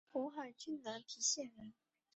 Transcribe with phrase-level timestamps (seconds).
[0.11, 1.73] 勃海郡南皮县人。